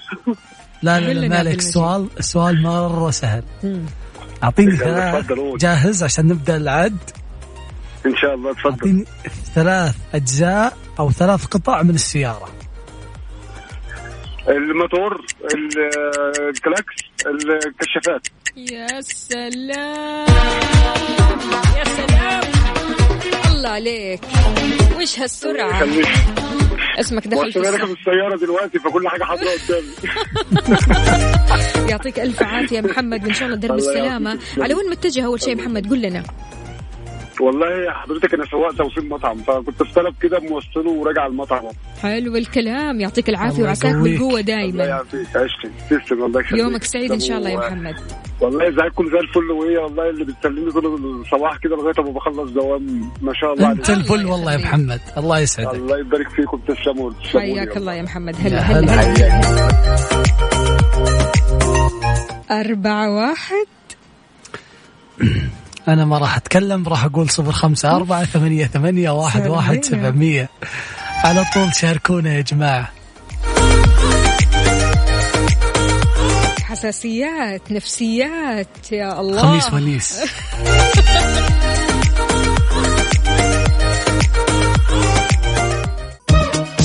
[0.83, 1.67] لا لا لا كلنا ما عليك بالمجيد.
[1.67, 3.43] السؤال السؤال مرة سهل.
[4.43, 5.25] أعطيني ثلاث.
[5.59, 6.97] جاهز عشان نبدأ العد؟
[8.05, 8.69] إن شاء الله تفضل.
[8.69, 9.05] أعطيني
[9.55, 12.49] ثلاث أجزاء أو ثلاث قطع من السيارة.
[14.47, 16.95] الموتور ال- الكلاكس
[17.65, 18.27] الكشافات.
[18.57, 20.25] يا سلام.
[21.77, 22.41] يا سلام.
[23.55, 24.21] الله عليك.
[25.01, 26.07] وش هالسرعة؟ خليك.
[26.99, 27.97] اسمك دخل في راكب الصف.
[27.99, 29.87] السيارة دلوقتي فكل حاجة حاضرة قدامي.
[31.89, 34.39] يعطيك ألف عافية يا محمد وإن شاء الله درب السلامة.
[34.57, 36.23] على وين متجه أول شيء محمد؟ قول لنا.
[37.41, 41.63] والله حضرتك أنا سواق توصيل مطعم فكنت في طلب كده موصله وراجع المطعم.
[42.01, 44.11] حلو الكلام يعطيك العافية الله وعساك يقويك.
[44.19, 45.27] بالقوة الله دايما يعافيك.
[45.27, 46.23] عشتي تسلم.
[46.25, 46.61] الله يخليك.
[46.61, 47.95] يومك سعيد إن شاء الله يا محمد.
[48.41, 49.51] والله ازيكم زي الفل.
[49.51, 50.85] وهي والله اللي بتسلمني طول
[51.21, 54.57] الصباح كده لغاية ما بخلص دوام ما شاء الله أنت الفل والله يا.
[54.57, 55.01] محمد.
[55.17, 55.75] الله يسعدك.
[55.75, 56.57] الله يبارك فيكم.
[56.67, 57.77] تسلموا حياك.
[57.77, 58.35] الله يا محمد.
[58.35, 58.59] هلا.
[58.59, 59.01] هلا.
[59.01, 59.41] هلا.
[62.51, 63.65] أربعة واحد.
[65.87, 69.83] أنا ما راح أتكلم راح أقول صفر خمسة أربعة ثمانية ثمانية واحد واحد.
[69.83, 70.49] سبعمية.
[71.23, 72.91] على طول شاركونا يا جماعة.
[76.63, 79.41] حساسيات نفسيات يا الله.
[79.41, 80.19] خميس ونيس.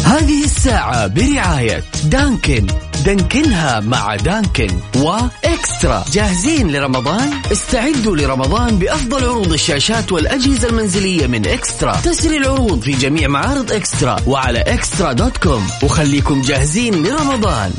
[0.05, 2.67] هذه الساعة برعاية دانكن.
[3.05, 6.05] دانكنها مع دانكن وإكسترا.
[6.13, 11.97] جاهزين لرمضان؟ استعدوا لرمضان بأفضل عروض الشاشات والأجهزة المنزلية من إكسترا.
[11.97, 15.67] تسري العروض في جميع معارض إكسترا وعلى إكسترا دوت كوم.
[15.83, 17.73] وخليكم جاهزين لرمضان.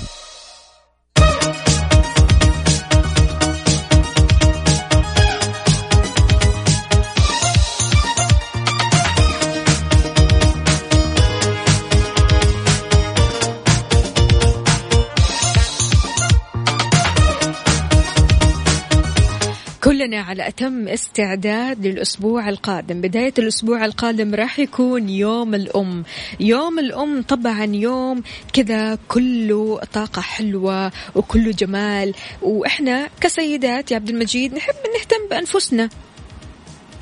[20.01, 23.01] كلنا على أتم استعداد للأسبوع القادم.
[23.01, 26.03] بداية الأسبوع القادم راح يكون يوم الأم.
[26.39, 32.13] يوم الأم طبعا يوم كذا كله طاقة حلوة وكله جمال.
[32.41, 35.89] وإحنا كسيدات يا عبد المجيد نحب نهتم بأنفسنا.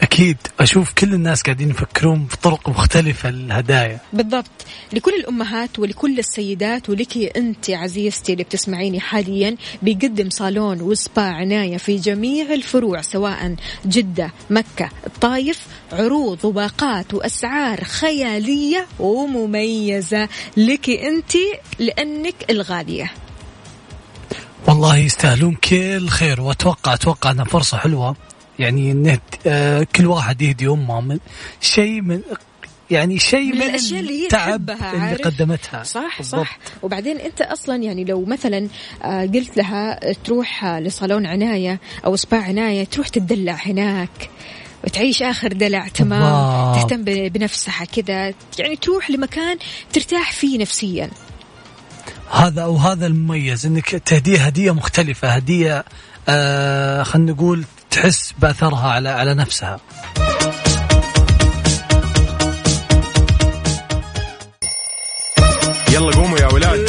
[0.01, 4.51] أكيد أشوف كل الناس قاعدين يفكرون بطرق مختلفة للهدايا بالضبط.
[4.93, 11.95] لكل الأمهات ولكل السيدات ولك أنت عزيزتي اللي بتسمعيني حاليا بيقدم صالون وسبا عناية في
[11.95, 21.33] جميع الفروع سواء جدة مكة الطايف عروض وباقات وأسعار خيالية ومميزة لك أنت
[21.79, 23.11] لأنك الغالية.
[24.67, 26.41] والله يستاهلون كل خير.
[26.41, 28.15] واتوقع أتوقع أنها فرصة حلوة.
[28.59, 31.19] يعني إنه آه، كل واحد يهدي أمه من
[31.61, 32.21] شيء من
[32.91, 36.41] يعني شيء من من, الأشياء اللي هي التعب تحبها اللي؟ قدمتها صح بالضبط.
[36.41, 38.67] صح وبعدين أنت أصلا يعني لو مثلا
[39.03, 44.29] آه، قلت لها تروح آه، لصالون عناية أو سبا عناية تروح تدلع هناك
[44.83, 46.81] وتعيش آخر دلع تمام الله.
[46.81, 49.57] تهتم بنفسها كذا يعني تروح لمكان
[49.93, 51.09] ترتاح فيه نفسيا
[52.31, 55.85] هذا وهذا المميز إنك تهديه هدية مختلفة هدية
[56.29, 59.79] آه خلينا نقول تحس بأثرها على على نفسها.
[65.89, 66.88] يلا قوموا يا ولاد.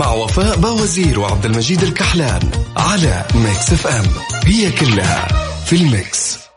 [0.00, 4.06] مع وفاء بوازير وعبد المجيد الكحلان على Mix FM.
[4.44, 5.28] هي كلها
[5.64, 6.49] في ال Mix.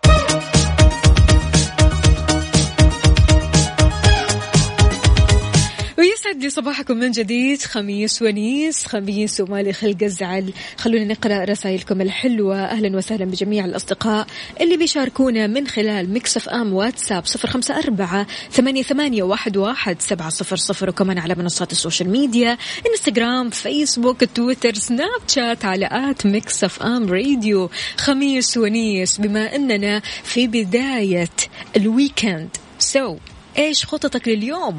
[6.04, 7.62] ويسعد لي صباحكم من جديد.
[7.62, 10.54] خميس ونيس خميس ومالي خلق الزعل.
[10.78, 12.58] خلونا نقرأ رسائلكم الحلوة.
[12.58, 14.28] أهلا وسهلا بجميع الأصدقاء
[14.62, 20.30] اللي بيشاركونا من خلال Mix FM واتساب صفر خمسة أربعة ثمانية, ثمانية واحد, واحد سبعة
[20.30, 20.90] صفر صفر.
[20.90, 22.58] وكمان على منصات ال social media
[22.92, 27.70] إنستغرام فيسبوك تويتر سناب شات على at Mix FM Radio.
[27.98, 31.30] خميس ونيس بما أننا في بداية
[31.78, 32.50] الويكند.
[32.80, 33.18] سو
[33.58, 34.78] إيش خططك لليوم؟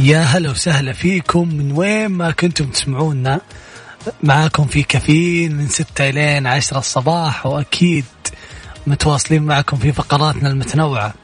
[0.00, 1.48] يا هلا وسهلا فيكم.
[1.48, 3.40] من وين ما كنتم تسمعونا
[4.22, 8.04] معاكم في كافيين من ستة إلين عشرة الصباح وأكيد
[8.86, 11.14] متواصلين معكم في فقراتنا المتنوعة.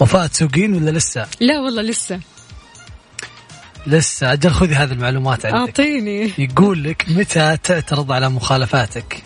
[0.00, 2.20] وفاء تسوقين ولا لسه؟ لا والله لسه.
[3.86, 4.32] لسه.
[4.32, 5.58] أجل خذي هذه المعلومات عندك.
[5.58, 6.32] أعطيني.
[6.38, 9.22] يقول لك متى تعترض على مخالفاتك؟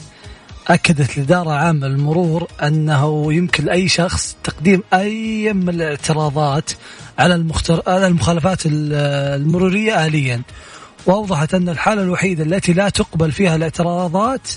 [0.68, 6.70] أكدت الإدارة العامة للمرور أنه يمكن لأي شخص تقديم أي من الاعتراضات
[7.18, 7.83] على المختر...
[7.87, 8.94] على المخالفات ال-
[9.40, 10.42] المرورية آليا
[11.07, 14.48] وأوضحت أن الحالة الوحيدة التي لا تقبل فيها الاعتراضات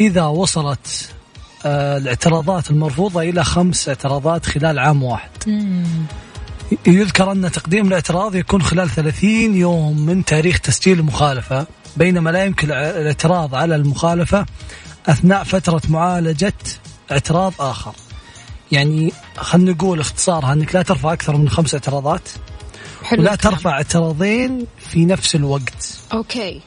[0.00, 1.08] إذا وصلت
[1.66, 5.30] آه، الاعتراضات المرفوضة إلى خمس اعتراضات خلال عام واحد.
[6.86, 12.70] يذكر أن تقديم الاعتراض يكون خلال 30 يوم من تاريخ تسجيل المخالفة بينما لا يمكن
[12.70, 14.46] الاعتراض على المخالفة
[15.06, 16.52] أثناء فترة معالجة
[17.12, 17.92] اعتراض آخر.
[18.72, 22.28] يعني خلينا نقول اختصارها أنك لا ترفع أكثر من خمس اعتراضات
[23.02, 23.54] حلو ولا الكلام.
[23.54, 25.98] ترفع اعتراضين في نفس الوقت.
[26.12, 26.60] أوكي.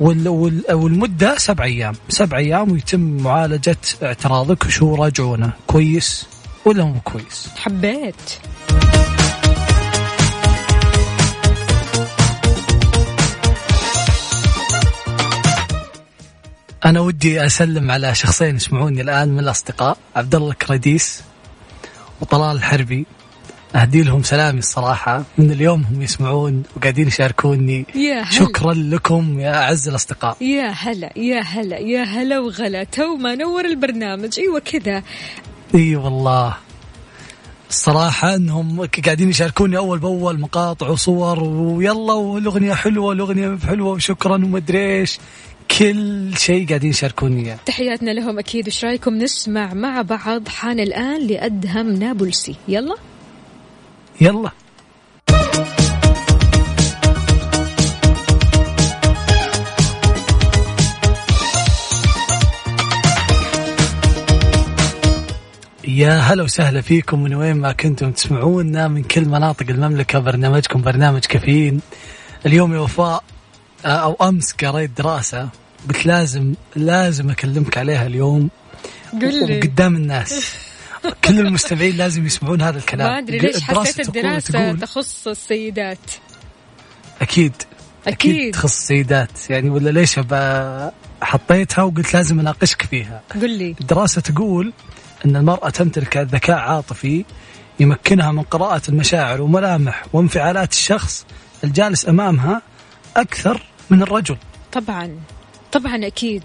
[0.00, 1.94] وال وال والمدة سبع أيام.
[2.08, 6.26] سبع أيام ويتم معالجة اعتراضك وشو راجعونه كويس
[6.64, 8.14] ولا مو كويس؟ حبيت
[16.88, 21.22] أنا ودي أسلم على شخصين يسمعوني الآن من الأصدقاء عبد الله الكرديس
[22.20, 23.06] وطلال الحربي.
[23.76, 25.24] أهدي لهم سلامي الصراحة.
[25.38, 27.86] من اليوم هم يسمعون وقاعدين يشاركوني.
[27.94, 28.30] يا هلا.
[28.30, 30.36] شكرا لكم يا أعز الأصدقاء.
[30.40, 32.84] يا هلا يا هلا يا هلا وغلا.
[32.84, 34.38] تو ما نور البرنامج.
[34.38, 35.02] أيوه كذا.
[35.74, 36.56] إي والله.
[37.70, 45.00] الصراحة إنهم قاعدين يشاركوني أول بأول مقاطع وصور ويلا والأغنية حلوة والأغنية حلوة وشكرا ومدري
[45.00, 45.18] إيش.
[45.78, 47.46] كل شيء قاعدين يشاركوني.
[47.46, 48.68] اياه تحياتنا لهم أكيد.
[48.68, 52.56] وش رأيكم؟ نسمع مع بعض حان الآن لأدهم نابلسي.
[52.68, 52.96] يلا.
[54.20, 54.50] يلا.
[65.88, 67.22] يا هلا وسهلا فيكم.
[67.22, 70.18] من وين ما كنتم تسمعونا؟ من كل مناطق المملكة.
[70.18, 71.80] برنامجكم برنامج كافيين.
[72.46, 73.24] اليوم يا وفاء
[73.84, 75.48] آه، أو أمس قريت دراسة
[75.88, 78.50] قلت لازم لازم أكلمك عليها اليوم.
[79.12, 79.58] قل لي.
[79.58, 80.54] وقدام الناس.
[81.24, 83.08] كل المستمعين لازم يسمعون هذا الكلام.
[83.08, 85.98] ما أدري ليش الدراسة حسيت الدراسة تقول تخص السيدات.
[87.20, 87.52] أكيد.
[88.06, 89.50] أكيد تخص السيدات.
[89.50, 90.20] يعني ولا ليش
[91.22, 93.22] حطيتها وقلت لازم أناقشك فيها.
[93.34, 93.74] قل لي.
[93.80, 94.72] الدراسة تقول
[95.26, 97.24] أن المرأة تمتلك ذكاء عاطفي
[97.80, 101.26] يمكنها من قراءة المشاعر وملامح وانفعالات الشخص
[101.64, 102.62] الجالس أمامها
[103.16, 104.36] أكثر من الرجل.
[104.72, 105.20] طبعا
[105.72, 106.42] طبعا أكيد.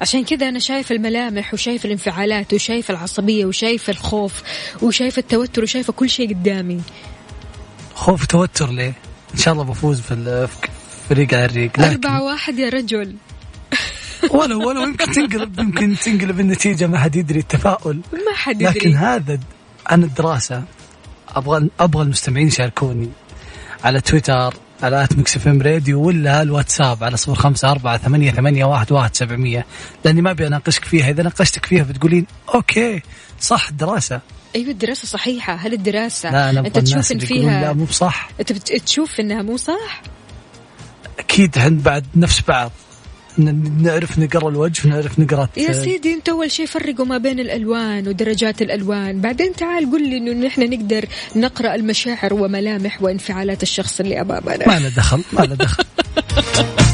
[0.00, 4.42] عشان كذا أنا شايف الملامح وشايف الانفعالات وشايف العصبية وشايف الخوف
[4.82, 6.80] وشايف التوتر وشايفه كل شيء قدامي.
[7.94, 8.92] خوف وتوتر ليه؟
[9.34, 10.48] إن شاء الله بفوز في
[11.08, 11.80] فريق على الريق.
[11.80, 13.14] لكن أربعة واحد يا رجل.
[14.30, 18.00] ولو ولو يمكن تنقلب يمكن تنقلب النتيجة ما حد يدري التفاؤل.
[18.12, 19.40] ما حد لكن يدري هذا
[19.86, 20.64] عن الدراسة
[21.28, 23.08] أبغى أبغى المستمعين يشاركوني
[23.84, 28.64] على تويتر على at Mix FM Radio ولا الواتساب على صفر خمسة أربعة ثمانية, ثمانية
[28.64, 29.66] واحد, واحد سبعمية.
[30.04, 31.10] لأني ما أبي أناقشك فيها.
[31.10, 33.02] إذا ناقشتك فيها بتقولين okay
[33.40, 34.20] صح دراسة.
[34.56, 35.54] أيوه الدراسة صحيحة.
[35.54, 38.28] هل الدراسة لا أنا أنت تشوف إن يقولون لا فيها مو بصح.
[38.40, 40.02] أنت بت- تشوف إنها مو صح؟
[41.18, 42.72] أكيد هن بعد نفس بعض.
[43.38, 48.62] نعرف نقرأ الوجه ونعرف نقرأ يا سيدي انت أول شيء فرقوا ما بين الألوان ودرجات
[48.62, 49.20] الألوان.
[49.20, 51.04] بعدين تعال قل لي إنه نحن نقدر
[51.36, 55.84] نقرأ المشاعر وملامح وانفعالات الشخص اللي امامنا ما له دخل ما له دخل.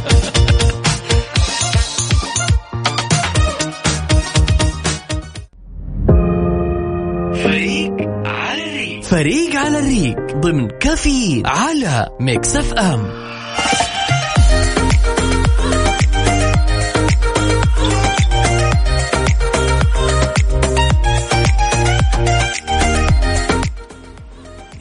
[9.14, 13.24] فريق على الريق ضمن كافيين على Mix FM.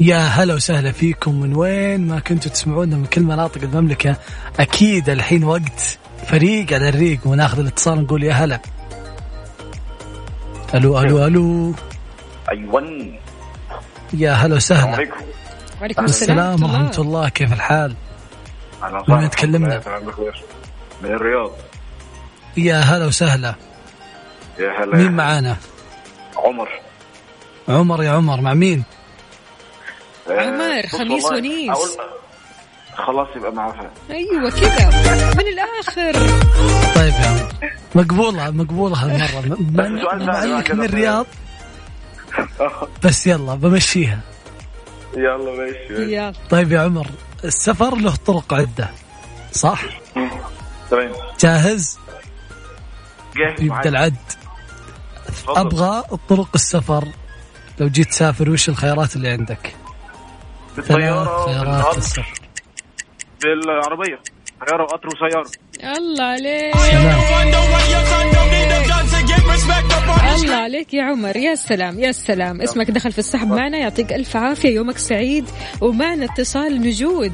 [0.03, 1.39] يا هلا وسهلا فيكم.
[1.41, 4.15] من وين ما كنتوا تسمعونا؟ من كل مناطق المملكة.
[4.59, 8.59] أكيد الحين وقت فريق على الريق وناخذ الاتصال ونقول يا هلا.
[10.75, 11.73] ألو ألو ألو.
[12.51, 13.13] أيوه.
[14.13, 14.95] يا هلا وسهلا.
[14.95, 15.15] عليكم.
[15.81, 17.29] وعليكم السلام ورحمة الله.
[17.29, 17.95] كيف الحال؟
[19.07, 19.81] من وين تكلمنا؟
[21.01, 21.51] من الرياض.
[22.57, 23.55] يا هلا وسهلا.
[24.59, 24.97] يا هلا.
[24.97, 25.57] مين معانا؟
[26.37, 26.69] عمر.
[27.69, 28.41] عمر يا عمر.
[28.41, 28.83] مع مين؟
[30.29, 31.71] عمر، بص خميس ونيس.
[31.77, 32.01] أقول-
[32.97, 34.89] خلاص يبقى معها أيوه كذا
[35.33, 36.13] من الآخر
[36.95, 37.53] طيب يا عمر
[37.95, 39.55] مقبولة مقبولة هالمرة
[40.25, 40.71] مع انك.
[40.71, 41.25] من الرياض
[43.03, 44.19] بس يلا بمشيها
[45.17, 46.13] يلا ماشي.
[46.15, 47.07] يلا طيب يا عمر
[47.43, 48.89] السفر له طرق عدة
[49.51, 49.81] صح؟
[50.91, 51.99] تمام جاهز؟
[53.35, 53.87] جاهز يبدأ معاك.
[53.87, 54.15] العد.
[55.47, 57.07] أبغى طرق السفر
[57.79, 59.73] لو جيت تسافر وش الخيارات اللي عندك؟
[60.81, 62.33] خيارات بالقطر السفر
[63.41, 64.19] بالعربية
[64.67, 65.51] طيارة وقطر وسيارة.
[65.97, 66.75] الله عليك.
[70.35, 71.37] الله عليك يا عمر.
[71.37, 72.61] يا سلام يا سلام.
[72.61, 74.69] اسمك دخل في السحب معنا يعطيك ألف عافية.
[74.69, 75.45] يومك سعيد
[75.81, 77.33] ومعنا اتصال نجود.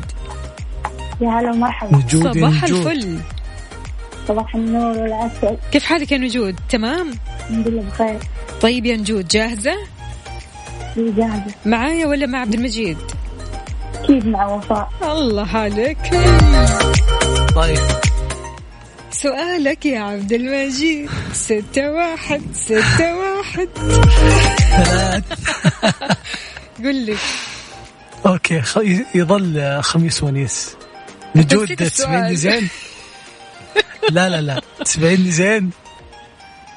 [1.21, 1.97] يا هلا ومرحبا.
[1.97, 2.87] وجود صباح نجود.
[2.87, 3.19] الفل.
[4.27, 5.57] صباح النور والعسل.
[5.71, 8.19] كيف حالك يا نجود؟ تمام؟ الحمد لله بخير.
[8.61, 9.73] طيب يا نجود جاهزة؟
[10.93, 11.55] في جاهزة.
[11.65, 12.97] معايا ولا مع عبد المجيد؟
[14.09, 14.89] أكيد مع وفاء.
[15.03, 15.97] الله عليك.
[17.55, 17.77] طيب.
[19.11, 21.09] سؤالك يا عبد المجيد.
[21.33, 23.69] ستة واحد ستة واحد.
[24.69, 25.23] ثلاث
[26.83, 27.15] قل لي.
[28.25, 28.77] okay خ...
[29.15, 30.75] يظل خميس ونيس.
[31.35, 31.75] نجود.
[31.75, 32.69] تسمعيني زين؟
[34.09, 34.61] لا لا لا.
[34.85, 35.69] تسمعيني زين؟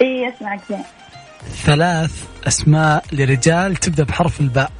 [0.00, 0.84] إي أسمعك زين.
[1.64, 2.12] ثلاث
[2.46, 4.70] أسماء لرجال تبدأ بحرف الباء.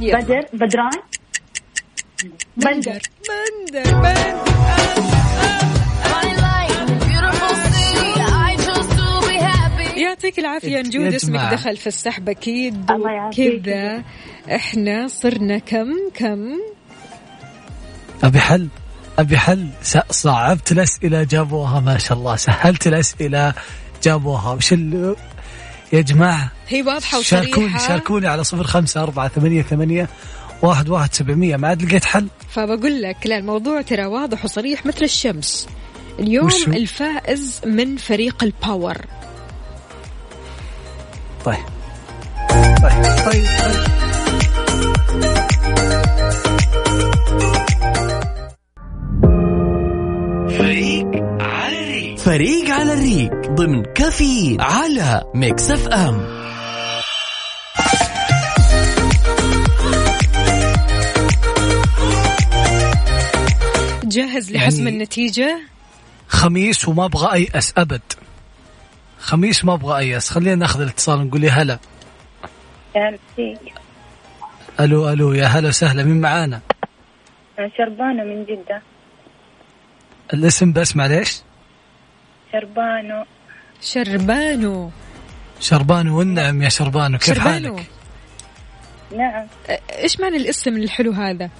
[0.00, 0.90] بدر بدران.
[2.56, 4.40] بندر بندر بندر
[9.96, 11.52] يعطيك العافية نجود اسمك.
[11.52, 12.92] دخل في السحب أكيد.
[13.36, 14.04] كذا
[14.56, 16.58] إحنا صرنا كم كم؟
[18.22, 18.68] أبي حل
[19.18, 19.68] أبي حل.
[20.10, 22.36] صعبت الأسئلة جابوها ما شاء الله.
[22.36, 23.54] سهلت الأسئلة
[24.02, 24.52] جابوها.
[24.52, 24.74] وش.
[25.92, 26.50] يا جماعة.
[26.68, 27.88] هي واضحة شاركوني وصريحة.
[27.88, 30.08] شاركوني على صفر خمسة أربعة ثمانية ثمانية
[30.62, 31.56] واحد واحد سبعمية.
[31.56, 32.28] ما عاد لقيت حل.
[32.48, 35.68] فبقول لك لا الموضوع ترى واضح وصريح مثل الشمس.
[36.18, 38.96] اليوم وشو؟ الفائز من فريق ال Power
[41.44, 41.56] طيب.
[42.50, 43.99] طيب طيب, طيب.
[52.40, 56.40] الريق فريق على الريق ضمن كافيين على Mix FM.
[64.04, 65.60] جاهز لحسم يعني- النتيجة؟
[66.28, 68.00] خميس وما أبغى ايأس أبد.
[69.20, 71.78] خميس ما أبغى ايأس خلينا ناخذ الاتصال نقول يا هلا.
[72.96, 73.58] يا هلا فيك.
[74.80, 76.02] ألو ألو يا هلا وسهلا.
[76.04, 76.60] مين معانا؟
[77.78, 78.82] شربانة من جدة.
[80.34, 81.42] الاسم بس معليش.
[82.52, 83.24] شربانو.
[83.80, 84.90] شربانو.
[85.60, 87.76] شربانو والنعم يا شربانو كيف شربانو.
[87.76, 87.86] حالك؟
[89.16, 89.46] نعم.
[89.98, 91.50] إيش معنى الاسم الحلو هذا؟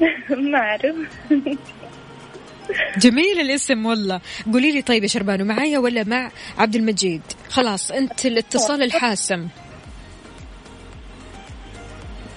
[0.52, 0.96] ما أعرف.
[3.02, 4.20] جميل الاسم والله.
[4.52, 9.48] قولي لي طيب يا شربانو معايا ولا مع عبد المجيد؟ خلاص أنت الاتصال الحاسم.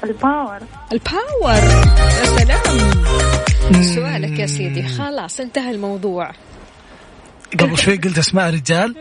[0.04, 0.60] ال Power
[0.92, 1.64] ال Power
[2.20, 2.92] يا سلام.
[3.84, 4.84] سؤالك يا سيدي.
[4.84, 6.32] خلاص انتهى الموضوع.
[7.60, 8.96] قبل شوي قلت أسماء رجال.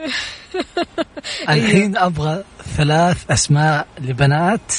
[1.48, 2.44] الحين أبغى
[2.76, 4.72] ثلاث أسماء لبنات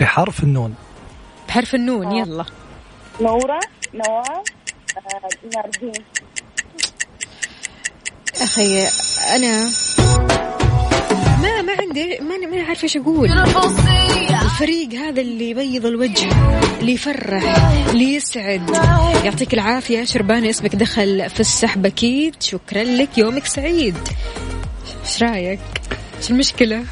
[0.00, 0.74] بحرف النون.
[1.48, 2.44] بحرف النون يلا.
[3.20, 3.60] نورة
[3.94, 4.44] نواف
[4.96, 6.04] آه، ناردين
[8.42, 8.86] أخي
[9.36, 9.70] أنا.
[11.42, 13.28] ما ما عندي ما ما عارفة إيش أقول.
[14.54, 16.28] الفريق هذا اللي يبيض الوجه
[16.80, 17.42] اللي يفرح
[17.90, 18.70] اللي يسعد.
[19.24, 22.42] يعطيك العافية يا شربان اسمك دخل في السحب أكيد.
[22.42, 23.96] شكرا لك يومك سعيد.
[25.04, 25.60] إيش رأيك؟
[26.18, 26.84] إيش المشكلة؟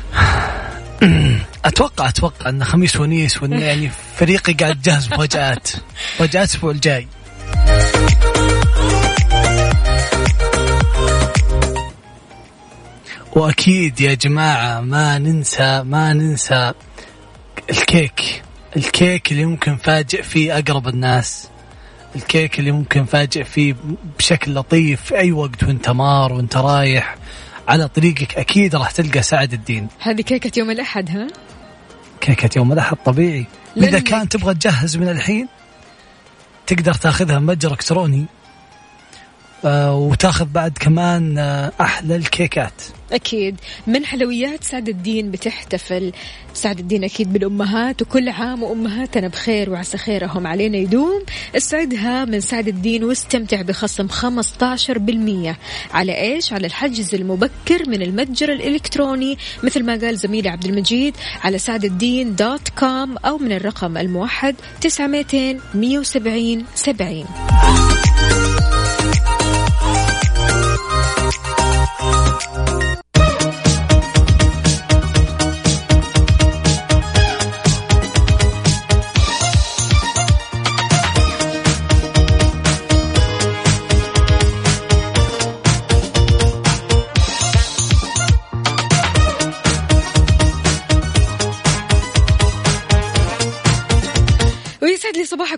[1.64, 5.68] أتوقع أتوقع أن خميس ونيس وإن يعني فريقي قاعد يجهز مفاجات
[6.14, 7.08] مفاجات الأسبوع الجاي.
[13.32, 16.72] وأكيد يا جماعة ما ننسى ما ننسى
[17.70, 18.42] الكيك.
[18.76, 21.48] الكيك اللي ممكن فاجئ فيه أقرب الناس.
[22.16, 23.74] الكيك اللي ممكن فاجئ فيه
[24.18, 27.16] بشكل لطيف في أي وقت وأنت مار وأنت رايح.
[27.68, 29.88] على طريقك أكيد راح تلقى سعد الدين.
[30.00, 31.26] هذه كيكة يوم الأحد ها؟
[32.20, 33.46] كيكة يوم الأحد طبيعي.
[33.76, 35.48] إذا كان تبغى تجهز من الحين
[36.66, 38.26] تقدر تاخذها متجر إلكتروني.
[39.64, 42.72] وتاخذ بعد كمان آه أحلى الكيكات.
[43.12, 43.56] أكيد.
[43.86, 46.12] من حلويات سعد الدين بتحتفل.
[46.54, 50.46] سعد الدين أكيد بالأمهات وكل عام وأمهاتنا بخير وعسى خيرهم.
[50.46, 51.22] علينا يدوم
[51.56, 55.56] اسعدها من سعد الدين واستمتع بخصم 15%
[55.92, 59.38] على إيش؟ على الحجز المبكر من المتجر الإلكتروني.
[59.62, 64.54] مثل ما قال زميلي عبد المجيد على سعد الدين دوت كوم أو من الرقم الموحد
[64.80, 67.61] 900 170 70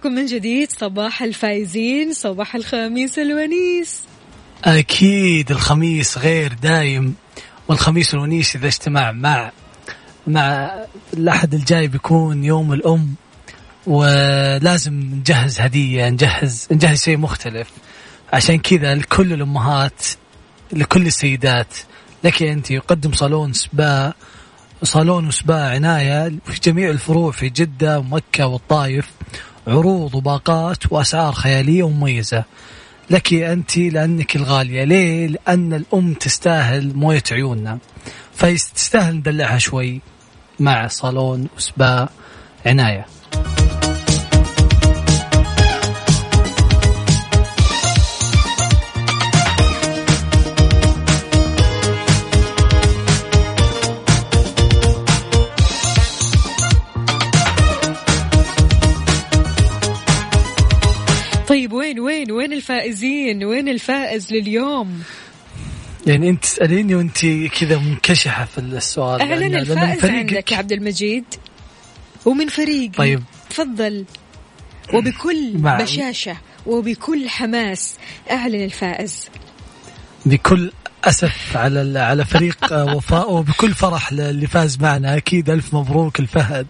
[0.04, 4.00] صباحكم من جديد صباح الفايزين صباح الخميس الونيس.
[4.64, 7.14] أكيد الخميس غير دايم
[7.68, 9.50] والخميس الونيس إذا اجتمع مع
[10.26, 10.74] مع
[11.14, 13.14] الأحد الجاي بيكون يوم الأم
[13.86, 17.68] ولازم نجهز هدية نجهز نجهز شيء مختلف.
[18.32, 20.02] عشان كذا لكل الأمهات
[20.72, 21.74] لكل السيدات
[22.24, 24.12] لك أنت يقدم صالون سبا
[24.82, 29.10] صالون وسبا عناية في جميع الفروع في جدة ومكة والطايف
[29.66, 32.44] عروض وباقات وأسعار خيالية ومميزة.
[33.10, 34.84] لك أنت لأنك الغالية.
[34.84, 37.78] ليه؟ لأن الأم تستاهل موية عيوننا.
[38.34, 40.00] فتستاهل ندلعها شوي.
[40.60, 42.08] مع صالون وسبا
[42.66, 43.06] عناية.
[62.64, 65.02] الفائزين؟ وين الفائز لليوم؟
[66.06, 67.26] يعني أنت تسأليني وأنت
[67.60, 71.24] كذا منكشحة في السؤال اعلن لأن الفائز عندك يا عبد المجيد
[72.24, 72.88] ومن فريقي.
[72.88, 73.22] طيب.
[73.50, 74.04] تفضل.
[74.94, 76.36] وبكل بشاشة
[76.66, 77.96] وبكل حماس
[78.30, 79.28] اعلن الفائز.
[80.26, 80.72] بكل
[81.04, 85.16] أسف على على فريق آه، وفاء وبكل فرح اللي فاز معنا.
[85.16, 86.66] أكيد ألف مبروك الفهد.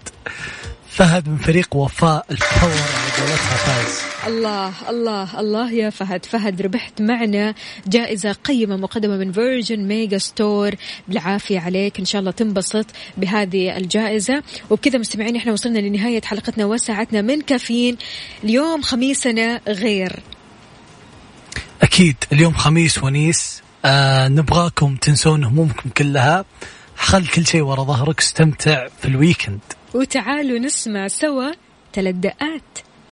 [0.95, 4.01] فهد من فريق وفاء ال Power على قولتها فاز.
[4.27, 6.25] الله الله الله يا فهد.
[6.25, 7.55] فهد ربحت معنا
[7.87, 10.75] جائزة قيمة مقدمة من Virgin Megastore
[11.09, 11.99] بالعافية عليك.
[11.99, 12.87] إن شاء الله تنبسط
[13.17, 14.43] بهذه الجائزة.
[14.71, 17.97] وبكذا مستمعين إحنا وصلنا لنهاية حلقتنا وساعتنا من كافيين.
[18.45, 20.23] اليوم خميسنا غير.
[21.83, 23.63] أكيد اليوم خميس ونيس.
[23.85, 26.45] آه نبغاكم تنسون همومكم كلها.
[26.97, 29.61] خل كل شيء ورا ظهرك استمتع في ال weekend.
[29.95, 31.53] وتعالوا نسمع سوا
[31.95, 32.94] ثلاث دقات.